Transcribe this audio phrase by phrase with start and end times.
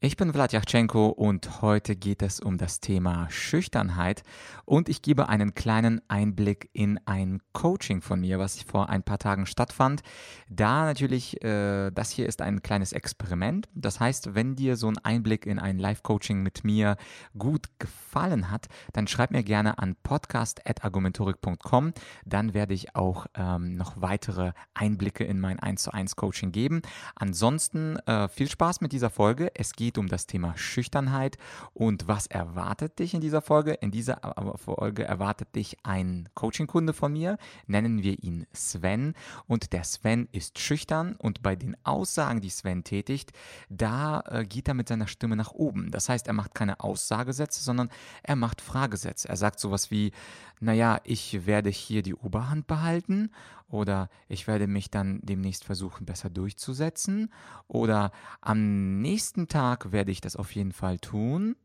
[0.00, 4.22] Ich bin Vlad Yachtschenko und heute geht es um das Thema Schüchternheit
[4.64, 9.18] und ich gebe einen kleinen Einblick in ein Coaching von mir, was vor ein paar
[9.18, 10.02] Tagen stattfand.
[10.48, 13.68] Da natürlich, äh, das hier ist ein kleines Experiment.
[13.74, 16.96] Das heißt, wenn dir so ein Einblick in ein Live-Coaching mit mir
[17.36, 21.92] gut gefallen hat, dann schreib mir gerne an podcast.argumentorik.com.
[22.24, 26.82] Dann werde ich auch ähm, noch weitere Einblicke in mein 1 zu 1 Coaching geben.
[27.16, 29.50] Ansonsten äh, viel Spaß mit dieser Folge.
[29.56, 31.38] Es geht geht um das Thema Schüchternheit
[31.72, 33.72] und was erwartet dich in dieser Folge?
[33.72, 34.20] In dieser
[34.56, 39.14] Folge erwartet dich ein Coaching-Kunde von mir, nennen wir ihn Sven
[39.46, 43.32] und der Sven ist schüchtern und bei den Aussagen, die Sven tätigt,
[43.70, 45.90] da äh, geht er mit seiner Stimme nach oben.
[45.90, 47.88] Das heißt, er macht keine Aussagesätze, sondern
[48.22, 49.26] er macht Fragesätze.
[49.30, 50.12] Er sagt sowas wie,
[50.60, 53.30] naja, ich werde hier die Oberhand behalten
[53.68, 57.32] oder ich werde mich dann demnächst versuchen, besser durchzusetzen
[57.66, 61.56] oder am nächsten Tag werde ich das auf jeden Fall tun.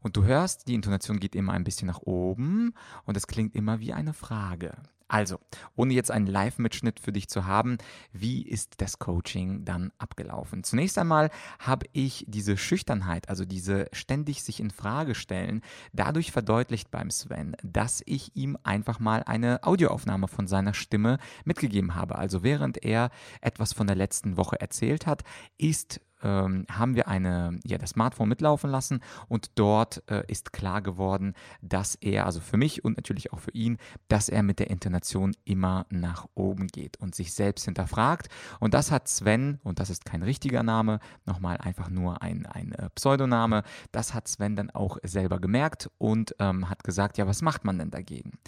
[0.00, 3.80] Und du hörst, die Intonation geht immer ein bisschen nach oben und es klingt immer
[3.80, 4.76] wie eine Frage.
[5.08, 5.38] Also,
[5.74, 7.78] ohne jetzt einen Live-Mitschnitt für dich zu haben,
[8.12, 10.64] wie ist das Coaching dann abgelaufen?
[10.64, 15.62] Zunächst einmal habe ich diese Schüchternheit, also diese ständig sich in Frage stellen,
[15.94, 21.94] dadurch verdeutlicht beim Sven, dass ich ihm einfach mal eine Audioaufnahme von seiner Stimme mitgegeben
[21.94, 22.16] habe.
[22.18, 25.22] Also während er etwas von der letzten Woche erzählt hat,
[25.56, 30.82] ist ähm, haben wir eine, ja, das Smartphone mitlaufen lassen und dort äh, ist klar
[30.82, 33.78] geworden, dass er, also für mich und natürlich auch für ihn,
[34.08, 38.28] dass er mit der Intonation immer nach oben geht und sich selbst hinterfragt.
[38.58, 42.72] Und das hat Sven, und das ist kein richtiger Name, nochmal einfach nur ein, ein
[42.72, 47.42] äh, Pseudoname, das hat Sven dann auch selber gemerkt und ähm, hat gesagt, ja, was
[47.42, 48.38] macht man denn dagegen?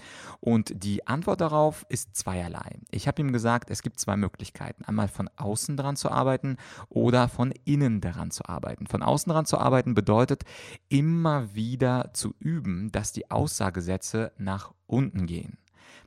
[0.40, 2.80] Und die Antwort darauf ist zweierlei.
[2.90, 4.84] Ich habe ihm gesagt, es gibt zwei Möglichkeiten.
[4.84, 6.56] Einmal von außen dran zu arbeiten
[6.88, 8.86] oder von innen daran zu arbeiten.
[8.86, 10.42] Von außen daran zu arbeiten bedeutet
[10.88, 15.60] immer wieder zu üben, dass die Aussagesätze nach unten gehen.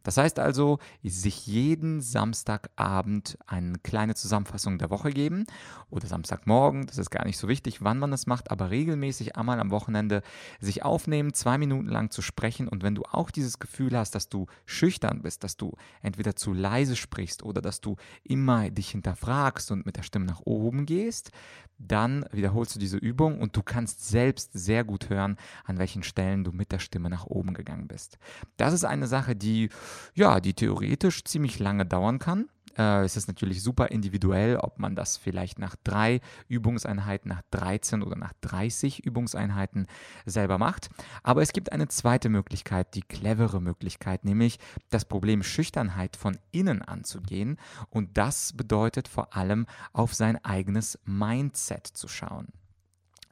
[0.03, 5.45] Das heißt also, sich jeden Samstagabend eine kleine Zusammenfassung der Woche geben
[5.89, 9.59] oder Samstagmorgen, das ist gar nicht so wichtig, wann man das macht, aber regelmäßig einmal
[9.59, 10.21] am Wochenende
[10.59, 14.29] sich aufnehmen, zwei Minuten lang zu sprechen und wenn du auch dieses Gefühl hast, dass
[14.29, 19.71] du schüchtern bist, dass du entweder zu leise sprichst oder dass du immer dich hinterfragst
[19.71, 21.31] und mit der Stimme nach oben gehst,
[21.77, 26.43] dann wiederholst du diese Übung und du kannst selbst sehr gut hören, an welchen Stellen
[26.43, 28.17] du mit der Stimme nach oben gegangen bist.
[28.57, 29.69] Das ist eine Sache, die
[30.13, 32.47] ja, die theoretisch ziemlich lange dauern kann.
[32.77, 38.01] Äh, es ist natürlich super individuell, ob man das vielleicht nach drei Übungseinheiten, nach 13
[38.01, 39.87] oder nach 30 Übungseinheiten
[40.25, 40.89] selber macht.
[41.21, 44.59] Aber es gibt eine zweite Möglichkeit, die clevere Möglichkeit, nämlich
[44.89, 47.57] das Problem Schüchternheit von innen anzugehen.
[47.89, 52.47] Und das bedeutet vor allem auf sein eigenes Mindset zu schauen.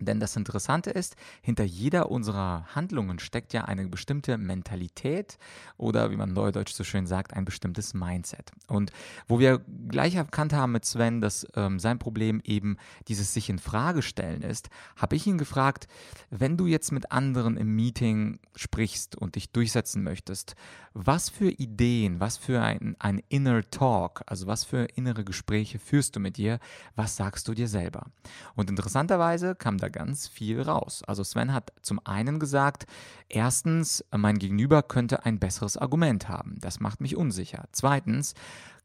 [0.01, 5.37] Denn das Interessante ist, hinter jeder unserer Handlungen steckt ja eine bestimmte Mentalität
[5.77, 8.51] oder wie man neudeutsch so schön sagt, ein bestimmtes Mindset.
[8.67, 8.91] Und
[9.27, 13.59] wo wir gleich erkannt haben mit Sven, dass ähm, sein Problem eben dieses sich in
[13.59, 15.87] Frage stellen ist, habe ich ihn gefragt,
[16.31, 20.55] wenn du jetzt mit anderen im Meeting sprichst und dich durchsetzen möchtest,
[20.93, 26.15] was für Ideen, was für ein, ein Inner Talk, also was für innere Gespräche führst
[26.15, 26.59] du mit dir,
[26.95, 28.07] was sagst du dir selber?
[28.55, 31.03] Und interessanterweise kam da ganz viel raus.
[31.05, 32.85] Also Sven hat zum einen gesagt,
[33.29, 36.57] erstens, mein Gegenüber könnte ein besseres Argument haben.
[36.59, 37.65] Das macht mich unsicher.
[37.71, 38.33] Zweitens,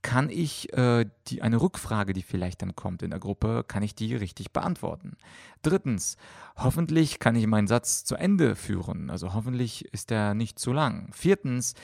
[0.06, 3.96] kann ich äh, die, eine Rückfrage, die vielleicht dann kommt in der Gruppe, kann ich
[3.96, 5.16] die richtig beantworten?
[5.62, 6.16] Drittens,
[6.54, 9.10] hoffentlich kann ich meinen Satz zu Ende führen.
[9.10, 11.12] Also hoffentlich ist er nicht zu lang.
[11.12, 11.74] Viertens,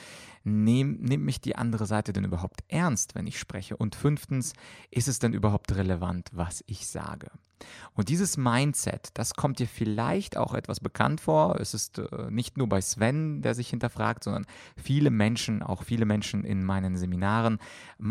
[0.45, 3.75] nehm, nimmt mich die andere Seite denn überhaupt ernst, wenn ich spreche?
[3.75, 4.53] Und fünftens,
[4.89, 7.29] ist es denn überhaupt relevant, was ich sage?
[7.93, 11.59] Und dieses Mindset, das kommt dir vielleicht auch etwas bekannt vor.
[11.59, 14.45] Es ist äh, nicht nur bei Sven, der sich hinterfragt, sondern
[14.81, 17.59] viele Menschen, auch viele Menschen in meinen Seminaren,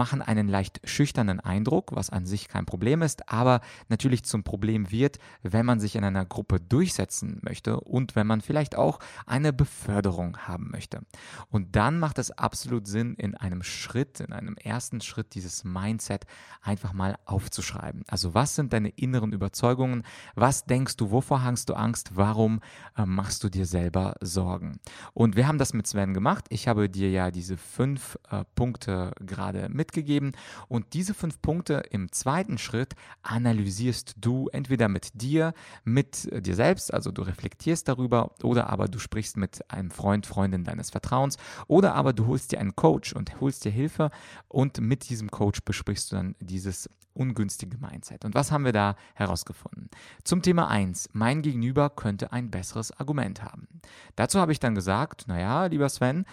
[0.03, 4.91] machen einen leicht schüchternen Eindruck, was an sich kein Problem ist, aber natürlich zum Problem
[4.91, 9.53] wird, wenn man sich in einer Gruppe durchsetzen möchte und wenn man vielleicht auch eine
[9.53, 11.03] Beförderung haben möchte.
[11.51, 16.27] Und dann macht es absolut Sinn, in einem Schritt, in einem ersten Schritt dieses Mindset
[16.63, 18.03] einfach mal aufzuschreiben.
[18.09, 20.03] Also was sind deine inneren Überzeugungen.
[20.35, 22.59] Was denkst du, wovor hast du Angst, warum
[22.97, 24.81] äh, machst du dir selber Sorgen?
[25.15, 26.47] Und wir haben das mit Sven gemacht.
[26.49, 30.33] Ich habe dir ja diese fünf äh, Punkte gerade mitgegeben
[30.69, 35.53] und diese fünf Punkte im zweiten Schritt analysierst du entweder mit dir,
[35.85, 40.65] mit dir selbst, also du reflektierst darüber oder aber du sprichst mit einem Freund, Freundin
[40.65, 41.37] deines Vertrauens
[41.67, 44.11] oder aber du holst dir einen Coach und holst dir Hilfe
[44.49, 48.25] und mit diesem Coach besprichst du dann dieses ungünstige Mindset.
[48.25, 49.91] Und was haben wir da herausgefunden?
[50.25, 53.69] Zum Thema 1, mein Gegenüber könnte ein besseres Argument haben.
[54.17, 56.25] Dazu habe ich dann gesagt, naja, lieber Sven,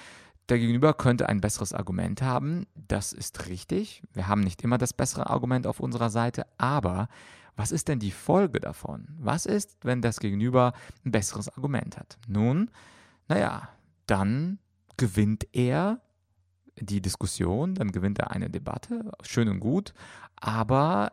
[0.49, 2.65] der Gegenüber könnte ein besseres Argument haben.
[2.75, 4.01] Das ist richtig.
[4.13, 7.07] Wir haben nicht immer das bessere Argument auf unserer Seite, aber
[7.55, 9.07] was ist denn die Folge davon?
[9.19, 10.73] Was ist, wenn das Gegenüber
[11.05, 12.17] ein besseres Argument hat?
[12.27, 12.71] Nun,
[13.27, 13.69] naja,
[14.07, 14.59] dann
[14.97, 16.01] gewinnt er
[16.79, 19.93] die Diskussion, dann gewinnt er eine Debatte, schön und gut,
[20.37, 21.11] aber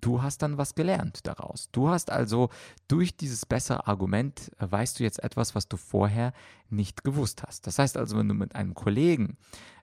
[0.00, 1.68] du hast dann was gelernt daraus.
[1.72, 2.50] Du hast also
[2.88, 6.32] durch dieses bessere Argument, äh, weißt du jetzt etwas, was du vorher
[6.70, 7.66] nicht gewusst hast.
[7.66, 9.36] Das heißt also, wenn du mit einem Kollegen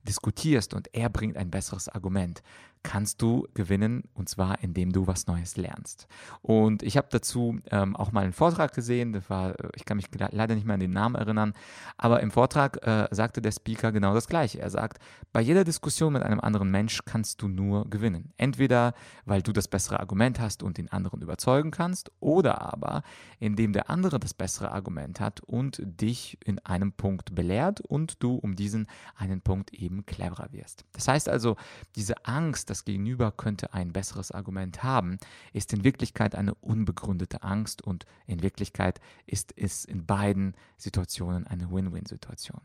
[0.04, 2.42] diskutierst und er bringt ein besseres Argument,
[2.84, 6.08] kannst du gewinnen und zwar indem du was Neues lernst.
[6.42, 9.98] Und ich habe dazu ähm, auch mal einen Vortrag gesehen, das war, äh, ich kann
[9.98, 11.54] mich leider nicht mehr an den Namen erinnern,
[11.98, 14.60] aber im Vortrag äh, sagte der Speaker genau das Gleiche.
[14.60, 15.02] Er sagt,
[15.32, 18.34] bei jeder Diskussion mit einem anderen Mensch kannst du nur gewinnen.
[18.38, 18.94] Entweder
[19.26, 23.04] weil du das bessere Argument hast und den anderen überzeugen kannst oder aber
[23.40, 28.36] indem der andere das bessere Argument hat und dich in einem Punkt belehrt und du
[28.36, 30.86] um diesen einen Punkt eben cleverer wirst.
[30.94, 31.56] Das heißt also,
[31.96, 35.18] diese Angst, das Gegenüber könnte ein besseres Argument haben,
[35.54, 41.72] ist in Wirklichkeit eine unbegründete Angst und in Wirklichkeit ist es in beiden Situationen eine
[41.72, 42.62] Win-Win-Situation.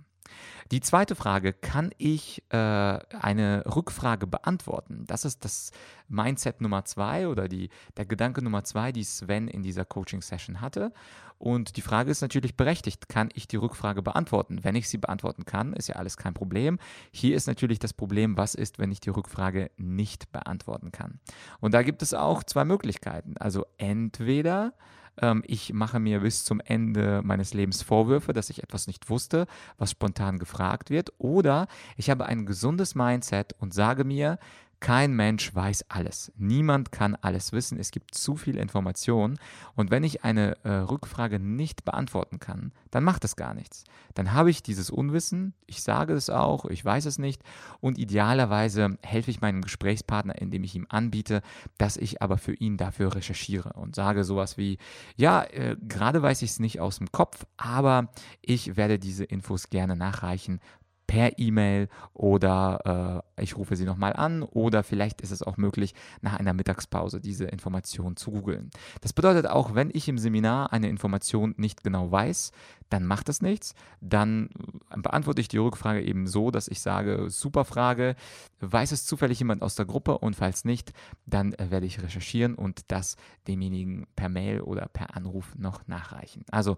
[0.71, 5.05] Die zweite Frage, kann ich äh, eine Rückfrage beantworten?
[5.07, 5.71] Das ist das
[6.09, 10.93] Mindset Nummer zwei oder die, der Gedanke Nummer zwei, die Sven in dieser Coaching-Session hatte.
[11.39, 14.61] Und die Frage ist natürlich berechtigt, kann ich die Rückfrage beantworten?
[14.63, 16.79] Wenn ich sie beantworten kann, ist ja alles kein Problem.
[17.11, 21.21] Hier ist natürlich das Problem, was ist, wenn ich die Rückfrage nicht beantworten kann?
[21.61, 23.37] Und da gibt es auch zwei Möglichkeiten.
[23.37, 24.73] Also entweder
[25.21, 29.47] ähm, ich mache mir bis zum Ende meines Lebens Vorwürfe, dass ich etwas nicht wusste,
[29.79, 31.13] was spontan gefragt wird.
[31.19, 34.39] Oder ich habe ein gesundes Mindset und sage mir,
[34.81, 36.33] kein Mensch weiß alles.
[36.37, 37.79] Niemand kann alles wissen.
[37.79, 39.39] Es gibt zu viel Information.
[39.75, 43.85] Und wenn ich eine äh, Rückfrage nicht beantworten kann, dann macht es gar nichts.
[44.15, 45.55] Dann habe ich dieses Unwissen.
[45.67, 46.67] Ich sage es auch.
[46.67, 47.43] Ich weiß es nicht.
[47.81, 51.43] Und idealerweise helfe ich meinem Gesprächspartner, indem ich ihm anbiete,
[51.79, 54.79] dass ich aber für ihn dafür recherchiere und sage sowas wie,
[55.17, 58.09] ja, äh, gerade weiß ich es nicht aus dem Kopf, aber
[58.43, 60.61] ich werde diese Infos gerne nachreichen
[61.07, 65.95] per E-Mail oder äh, ich rufe sie nochmal an oder vielleicht ist es auch möglich,
[66.21, 68.71] nach einer Mittagspause diese Information zu googeln.
[69.01, 72.53] Das bedeutet auch, wenn ich im Seminar eine Information nicht genau weiß,
[72.89, 73.75] dann macht es nichts.
[74.01, 74.51] Dann
[74.97, 78.15] beantworte ich die Rückfrage eben so, dass ich sage, super Frage,
[78.61, 80.93] weiß es zufällig jemand aus der Gruppe und falls nicht,
[81.27, 83.17] dann äh, werde ich recherchieren und das
[83.49, 86.45] demjenigen per Mail oder per Anruf noch nachreichen.
[86.51, 86.77] Also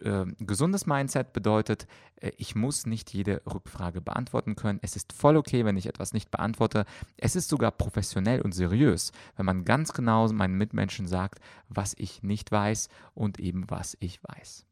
[0.00, 1.86] äh, gesundes Mindset bedeutet,
[2.20, 4.78] äh, ich muss nicht jede Rückfrage beantworten können.
[4.82, 6.84] Es ist voll okay, wenn ich etwas nicht beantworte.
[7.16, 12.22] Es ist sogar professionell und seriös, wenn man ganz genau meinen Mitmenschen sagt, was ich
[12.22, 14.66] nicht weiß und eben was ich weiß.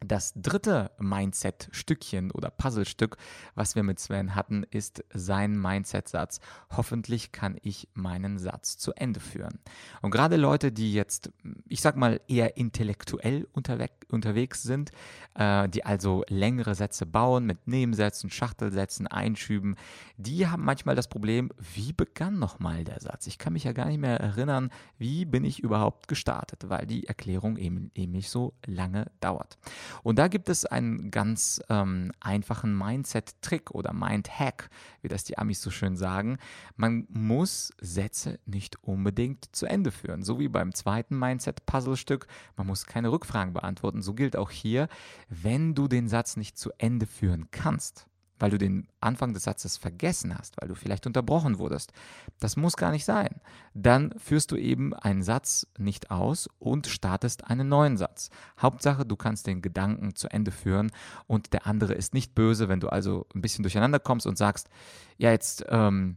[0.00, 3.16] Das dritte Mindset-Stückchen oder Puzzlestück,
[3.54, 6.40] was wir mit Sven hatten, ist sein Mindset-Satz.
[6.76, 9.58] Hoffentlich kann ich meinen Satz zu Ende führen.
[10.02, 11.30] Und gerade Leute, die jetzt,
[11.66, 14.90] ich sag mal, eher intellektuell unterwe unterwegs sind,
[15.34, 19.76] äh, die also längere Sätze bauen mit Nebensätzen, Schachtelsätzen, Einschüben,
[20.16, 23.26] die haben manchmal das Problem, wie begann nochmal der Satz?
[23.26, 27.06] Ich kann mich ja gar nicht mehr erinnern, wie bin ich überhaupt gestartet, weil die
[27.06, 29.58] Erklärung eben, eben nicht so lange dauert.
[30.02, 34.70] Und da gibt es einen ganz ähm, einfachen Mindset-Trick oder Mind-Hack,
[35.02, 36.38] wie das die Amis so schön sagen.
[36.76, 40.22] Man muss Sätze nicht unbedingt zu Ende führen.
[40.22, 42.26] So wie beim zweiten Mindset-Puzzlestück.
[42.56, 44.02] Man muss keine Rückfragen beantworten.
[44.02, 44.88] So gilt auch hier,
[45.28, 48.06] wenn du den Satz nicht zu Ende führen kannst,
[48.38, 51.92] weil du den Anfang des Satzes vergessen hast, weil du vielleicht unterbrochen wurdest.
[52.40, 53.40] Das muss gar nicht sein.
[53.74, 58.30] Dann führst du eben einen Satz nicht aus und startest einen neuen Satz.
[58.60, 60.90] Hauptsache, du kannst den Gedanken zu Ende führen
[61.26, 64.68] und der andere ist nicht böse, wenn du also ein bisschen durcheinander kommst und sagst,
[65.16, 66.16] ja, jetzt, ähm,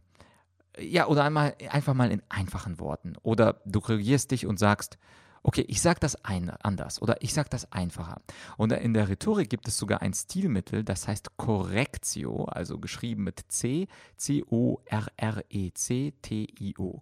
[0.78, 3.14] ja, oder einmal, einfach mal in einfachen Worten.
[3.22, 4.98] Oder du korrigierst dich und sagst,
[5.42, 8.20] Okay, ich sage das ein, anders oder ich sage das einfacher.
[8.58, 13.40] Und in der Rhetorik gibt es sogar ein Stilmittel, das heißt Correctio, also geschrieben mit
[13.48, 14.82] C, C-O-R-R-E-C-T-I-O,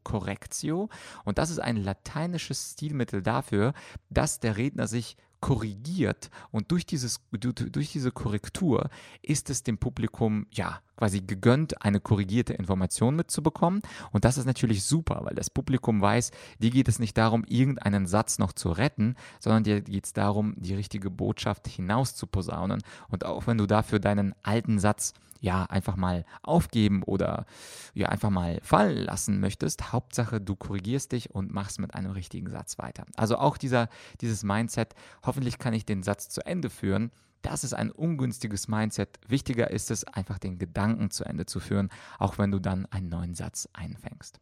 [0.05, 0.89] Correctio.
[1.25, 3.75] Und das ist ein lateinisches Stilmittel dafür,
[4.09, 8.91] dass der Redner sich korrigiert und durch, dieses, durch diese Korrektur
[9.23, 13.83] ist es dem Publikum ja quasi gegönnt, eine korrigierte Information mitzubekommen.
[14.11, 18.07] Und das ist natürlich super, weil das Publikum weiß, dir geht es nicht darum, irgendeinen
[18.07, 22.83] Satz noch zu retten, sondern dir geht es darum, die richtige Botschaft hinaus zu posaunen.
[23.09, 27.47] Und auch wenn du dafür deinen alten Satz ja einfach mal aufgeben oder
[27.95, 29.93] ja einfach mal fallen lassen möchtest.
[29.93, 33.05] Hauptsache, du korrigierst dich und machst mit einem richtigen Satz weiter.
[33.17, 33.89] Also auch dieser,
[34.21, 37.11] dieses Mindset, hoffentlich kann ich den Satz zu Ende führen
[37.43, 39.19] das ist ein ungünstiges Mindset.
[39.27, 43.09] Wichtiger ist es, einfach den Gedanken zu Ende zu führen, auch wenn du dann einen
[43.09, 44.41] neuen Satz einfängst.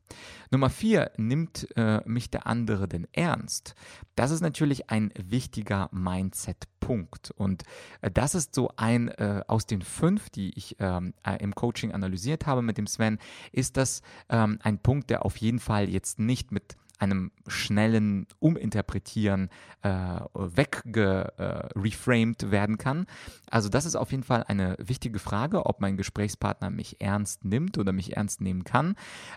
[0.51, 3.75] Nummer vier, nimmt äh, mich der andere denn ernst?
[4.15, 7.31] Das ist natürlich ein wichtiger Mindset-Punkt.
[7.33, 7.65] Und
[8.01, 11.93] äh, das ist so ein äh, aus den fünf, die ich ähm, äh, im Coaching
[11.93, 13.19] analysiert habe mit dem Sven,
[13.53, 19.51] ist das ähm, ein Punkt, der auf jeden Fall jetzt nicht mit einem schnellen Uminterpretieren
[19.83, 23.07] äh, weggereframed äh, werden kann.
[23.51, 27.79] Also das ist auf jeden Fall eine wichtige Frage, ob mein Gesprächspartner mich ernst nimmt
[27.79, 28.97] oder mich ernst nehmen kann.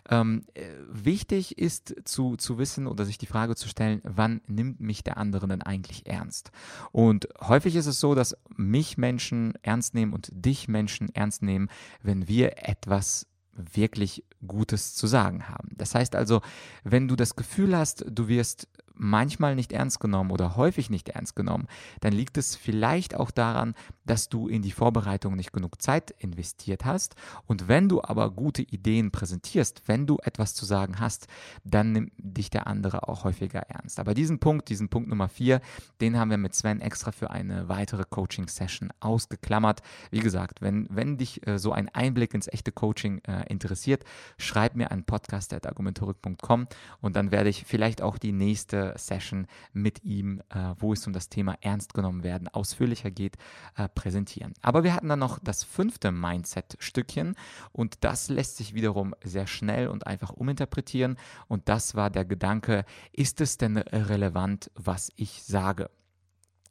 [0.10, 4.80] Ähm, äh, wichtig ist zu, zu wissen oder sich die Frage zu stellen, wann nimmt
[4.80, 6.52] mich der andere denn eigentlich ernst?
[6.92, 11.70] Und häufig ist es so, dass mich Menschen ernst nehmen und dich Menschen ernst nehmen,
[12.02, 13.28] wenn wir etwas
[13.74, 15.70] wirklich Gutes zu sagen haben.
[15.76, 16.42] Das heißt also,
[16.84, 18.68] wenn du das Gefühl hast, du wirst
[19.00, 21.68] manchmal nicht ernst genommen oder häufig nicht ernst genommen,
[22.02, 23.74] dann liegt es vielleicht auch daran,
[24.06, 27.16] dass du in die Vorbereitung nicht genug Zeit investiert hast.
[27.48, 31.28] Und wenn du aber gute Ideen präsentierst, wenn du etwas zu sagen hast,
[31.64, 34.00] dann nimmt dich der andere auch häufiger ernst.
[34.00, 35.62] Aber diesen Punkt, diesen Punkt Nummer vier,
[36.02, 39.82] den haben wir mit Sven extra für eine weitere Coaching-Session ausgeklammert.
[40.12, 44.04] Wie gesagt, wenn, wenn dich äh, so ein Einblick ins echte Coaching äh, interessiert,
[44.38, 46.68] schreib mir an podcast.argumentorik.com
[47.02, 51.14] und dann werde ich vielleicht auch die nächste Session mit ihm, äh, wo es um
[51.14, 53.38] das Thema ernst genommen werden ausführlicher geht,
[53.76, 54.54] äh, präsentieren.
[54.62, 57.36] Aber wir hatten dann noch das fünfte Mindset-Stückchen
[57.72, 61.18] und das lässt sich wiederum sehr schnell und einfach uminterpretieren
[61.48, 65.90] und das war der Gedanke, ist es denn relevant, was ich sage?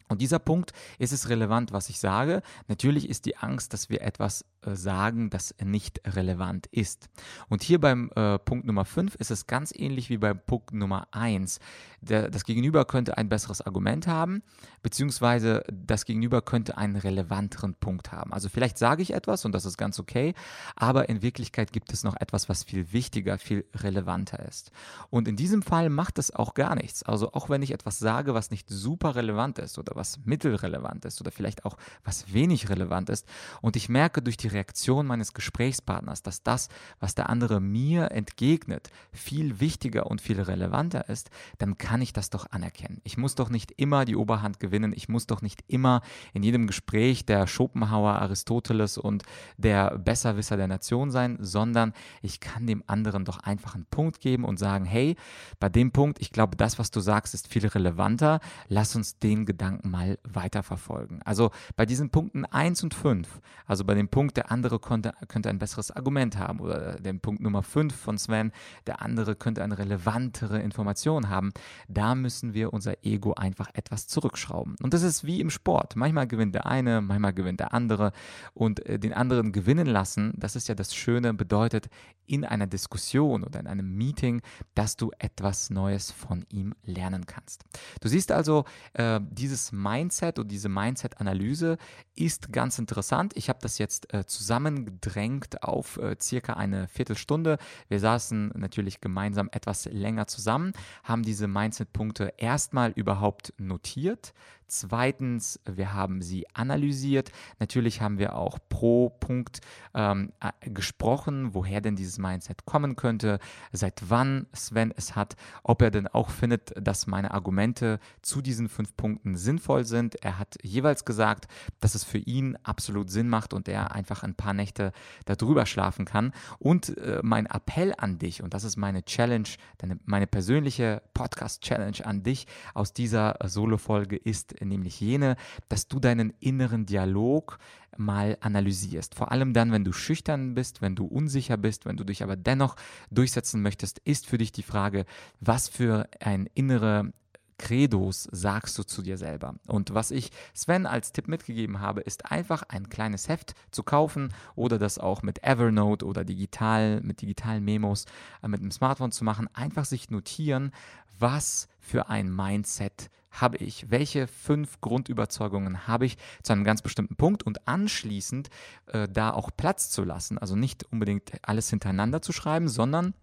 [0.08, 2.42] Und dieser Punkt ist es relevant, was ich sage.
[2.66, 7.08] Natürlich ist die Angst, dass wir etwas sagen, das nicht relevant ist.
[7.48, 11.06] Und hier beim äh, Punkt Nummer 5 ist es ganz ähnlich wie beim Punkt Nummer
[11.12, 11.60] 1.
[12.00, 14.42] Der, das Gegenüber könnte ein besseres Argument haben,
[14.82, 18.32] beziehungsweise das Gegenüber könnte einen relevanteren Punkt haben.
[18.32, 20.34] Also vielleicht sage ich etwas und das ist ganz okay,
[20.76, 24.70] aber in Wirklichkeit gibt es noch etwas, was viel wichtiger, viel relevanter ist.
[25.10, 27.02] Und in diesem Fall macht es auch gar nichts.
[27.02, 31.20] Also auch wenn ich etwas sage, was nicht super relevant ist oder was mittelrelevant ist
[31.20, 33.26] oder vielleicht auch was wenig relevant ist
[33.60, 36.68] und ich merke durch die die Reaktion meines Gesprächspartners, dass das,
[37.00, 42.30] was der andere mir entgegnet, viel wichtiger und viel relevanter ist, dann kann ich das
[42.30, 43.00] doch anerkennen.
[43.04, 46.02] Ich muss doch nicht immer die Oberhand gewinnen, ich muss doch nicht immer
[46.32, 49.22] in jedem Gespräch der Schopenhauer, Aristoteles und
[49.56, 54.44] der Besserwisser der Nation sein, sondern ich kann dem anderen doch einfach einen Punkt geben
[54.44, 55.16] und sagen, hey,
[55.60, 59.44] bei dem Punkt, ich glaube, das, was du sagst, ist viel relevanter, lass uns den
[59.44, 61.20] Gedanken mal weiterverfolgen.
[61.22, 65.50] Also bei diesen Punkten 1 und 5, also bei dem Punkt der andere konnte, könnte
[65.50, 66.60] ein besseres Argument haben.
[66.60, 68.52] Oder den Punkt Nummer 5 von Sven,
[68.86, 71.50] der andere könnte eine relevantere Information haben.
[71.88, 74.76] Da müssen wir unser Ego einfach etwas zurückschrauben.
[74.80, 75.96] Und das ist wie im Sport.
[75.96, 78.12] Manchmal gewinnt der eine, manchmal gewinnt der andere.
[78.54, 81.88] Und äh, den anderen gewinnen lassen, das ist ja das Schöne, bedeutet
[82.28, 84.40] in einer Diskussion oder in einem Meeting,
[84.74, 87.64] dass du etwas Neues von ihm lernen kannst.
[88.00, 91.78] Du siehst also, äh, dieses Mindset und diese Mindset-Analyse
[92.14, 93.32] ist ganz interessant.
[93.36, 97.58] Ich habe das jetzt äh, zusammengedrängt auf äh, circa eine Viertelstunde.
[97.88, 104.32] Wir saßen natürlich gemeinsam etwas länger zusammen, haben diese Mindset-Punkte erstmal überhaupt notiert,
[104.68, 107.32] Zweitens, wir haben sie analysiert.
[107.58, 109.60] Natürlich haben wir auch pro Punkt
[109.94, 113.38] ähm, äh, gesprochen, woher denn dieses Mindset kommen könnte,
[113.72, 118.68] seit wann Sven es hat, ob er denn auch findet, dass meine Argumente zu diesen
[118.68, 120.16] fünf Punkten sinnvoll sind.
[120.16, 121.46] Er hat jeweils gesagt,
[121.80, 124.92] dass es für ihn absolut Sinn macht und er einfach ein paar Nächte
[125.24, 126.34] darüber schlafen kann.
[126.58, 129.48] Und äh, mein Appell an dich, und das ist meine Challenge,
[129.78, 135.36] deine, meine persönliche Podcast-Challenge an dich aus dieser Solo-Folge ist, nämlich jene,
[135.68, 137.58] dass du deinen inneren Dialog
[137.96, 139.14] mal analysierst.
[139.14, 142.36] Vor allem dann, wenn du schüchtern bist, wenn du unsicher bist, wenn du dich aber
[142.36, 142.76] dennoch
[143.10, 145.04] durchsetzen möchtest, ist für dich die Frage,
[145.40, 147.12] was für ein innere
[147.58, 149.56] Credos sagst du zu dir selber?
[149.66, 154.32] Und was ich Sven als Tipp mitgegeben habe, ist einfach ein kleines Heft zu kaufen
[154.54, 158.06] oder das auch mit Evernote oder digital, mit digitalen Memos
[158.42, 159.48] äh, mit einem Smartphone zu machen.
[159.54, 160.70] Einfach sich notieren,
[161.18, 163.90] was für ein Mindset habe ich?
[163.90, 168.48] Welche fünf Grundüberzeugungen habe ich zu einem ganz bestimmten Punkt und anschließend
[168.86, 170.38] äh, da auch Platz zu lassen?
[170.38, 173.14] Also nicht unbedingt alles hintereinander zu schreiben, sondern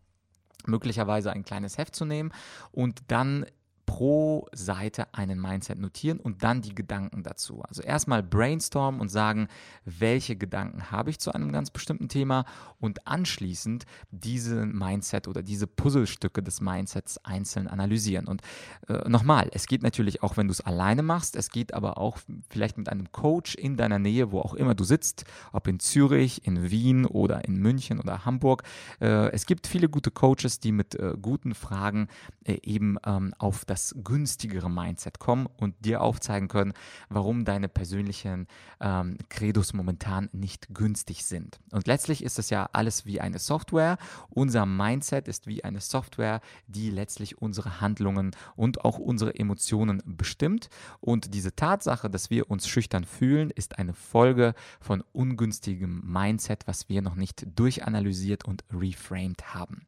[0.66, 2.32] möglicherweise ein kleines Heft zu nehmen
[2.72, 3.46] und dann
[3.86, 7.62] pro Seite einen Mindset notieren und dann die Gedanken dazu.
[7.62, 9.48] Also erstmal brainstormen und sagen,
[9.86, 12.46] welche Gedanken habe ich zu einem ganz bestimmten Thema
[12.80, 18.28] und anschließend diese Mindset oder diese Puzzlestücke des Mindsets einzeln analysieren.
[18.28, 18.42] Und
[18.88, 22.18] äh, nochmal, es geht natürlich auch, wenn du es alleine machst, es geht aber auch
[22.50, 26.46] vielleicht mit einem Coach in deiner Nähe, wo auch immer du sitzt, ob in Zürich,
[26.46, 28.64] in Wien oder in München oder Hamburg.
[29.00, 32.08] Äh, es gibt viele gute Coaches, die mit äh, guten Fragen
[32.44, 36.72] äh, eben ähm, auf das das günstigere Mindset kommen und dir aufzeigen können,
[37.10, 38.48] warum deine persönlichen
[38.80, 41.60] ähm, Credos momentan nicht günstig sind.
[41.74, 43.98] Und letztlich ist es ja alles wie eine Software.
[44.30, 50.70] Unser Mindset ist wie eine Software, die letztlich unsere Handlungen und auch unsere Emotionen bestimmt.
[51.02, 56.88] Und diese Tatsache, dass wir uns schüchtern fühlen, ist eine Folge von ungünstigem Mindset, was
[56.88, 59.86] wir noch nicht durchanalysiert und reframed haben.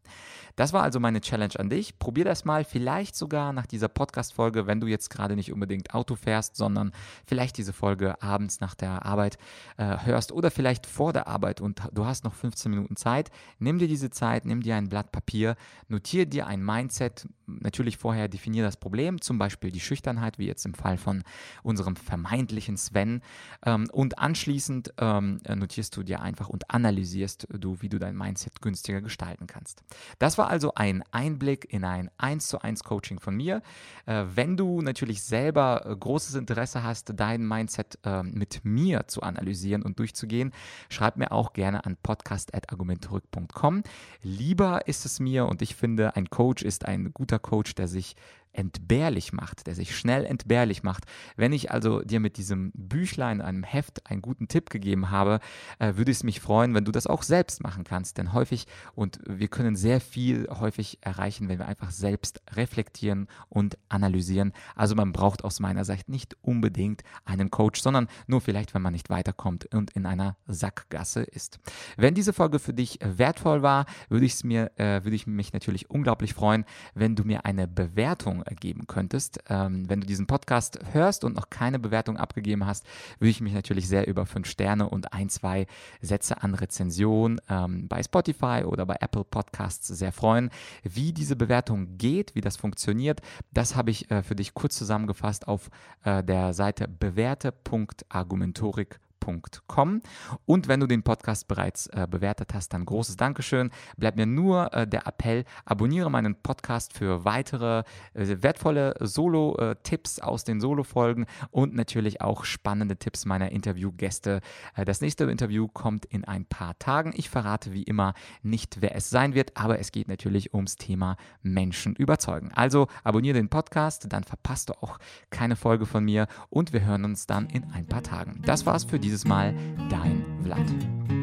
[0.58, 2.00] Das war also meine Challenge an dich.
[2.00, 6.16] Probier das mal vielleicht sogar nach dieser Podcast-Folge, wenn du jetzt gerade nicht unbedingt Auto
[6.16, 6.92] fährst, sondern
[7.26, 9.38] vielleicht diese Folge abends nach der Arbeit
[9.78, 13.30] äh, hörst oder vielleicht vor der Arbeit und du hast noch 15 Minuten Zeit.
[13.60, 15.56] Nimm dir diese Zeit, nimm dir ein Blatt Papier,
[15.90, 17.28] notiere dir ein Mindset.
[17.46, 21.24] Natürlich vorher definiere das Problem, zum Beispiel die Schüchternheit, wie jetzt im Fall von
[21.62, 23.22] unserem vermeintlichen Sven.
[23.64, 28.60] Ähm, und anschließend ähm, notierst du dir einfach und analysierst du, wie du dein Mindset
[28.62, 29.84] günstiger gestalten kannst.
[30.18, 33.62] Das war also ein Einblick in ein 1 zu 1 Coaching von mir.
[34.06, 39.22] Äh, wenn du natürlich selber äh, großes Interesse hast, dein Mindset äh, mit mir zu
[39.22, 40.54] analysieren und durchzugehen,
[40.90, 43.84] schreib mir auch gerne an podcast.argumentorik.com.
[44.24, 48.16] Lieber ist es mir und ich finde, ein Coach ist ein guter Coach, der sich
[48.58, 51.06] entbehrlich macht, der sich schnell entbehrlich macht.
[51.36, 55.40] Wenn ich also dir mit diesem Büchlein, einem Heft, einen guten Tipp gegeben habe,
[55.80, 58.18] äh, würde es mich freuen, wenn du das auch selbst machen kannst.
[58.18, 63.78] Denn häufig, und wir können sehr viel häufig erreichen, wenn wir einfach selbst reflektieren und
[63.90, 64.54] analysieren.
[64.76, 68.94] Also man braucht aus meiner Sicht nicht unbedingt einen Coach, sondern nur vielleicht, wenn man
[68.94, 71.60] nicht weiterkommt und in einer Sackgasse ist.
[71.96, 75.90] Wenn diese Folge für dich wertvoll war, würde ich mir, äh, würde ich mich natürlich
[75.92, 76.66] unglaublich freuen,
[76.96, 79.40] wenn du mir eine Bewertung geben könntest.
[79.50, 82.86] Ähm, wenn du diesen Podcast hörst und noch keine Bewertung abgegeben hast,
[83.20, 85.68] würde ich mich natürlich sehr über fünf Sterne und ein, zwei
[86.02, 90.50] Sätze an Rezension ähm, bei Spotify oder bei Apple Podcasts sehr freuen.
[90.84, 95.48] Wie diese Bewertung geht, wie das funktioniert, das habe ich äh, für dich kurz zusammengefasst
[95.48, 95.70] auf
[96.04, 100.02] äh, der Seite bewährte.argumentorik.com www.podcast.com.
[100.46, 103.72] Und wenn du den Podcast bereits äh, bewertet hast, dann großes Dankeschön.
[103.98, 110.44] Bleibt mir nur äh, der Appell, abonniere meinen Podcast für weitere äh, wertvolle Solo-Tipps aus
[110.44, 114.42] den Solo-Folgen und natürlich auch spannende Tipps meiner Interviewgäste.
[114.76, 117.14] Äh, das nächste Interview kommt in ein paar Tagen.
[117.16, 121.18] Ich verrate wie immer nicht, wer es sein wird, aber es geht natürlich ums Thema
[121.42, 122.52] Menschen überzeugen.
[122.54, 127.06] Also abonniere den Podcast, dann verpasst du auch keine Folge von mir und wir hören
[127.06, 128.42] uns dann in ein paar Tagen.
[128.46, 129.52] Das war's für dieses Mal
[129.90, 131.17] dein Vlad.